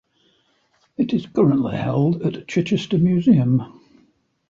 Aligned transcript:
It 0.97 1.13
is 1.13 1.27
currently 1.27 1.77
held 1.77 2.23
at 2.23 2.47
Chichester 2.47 2.97
Museum. 2.97 3.61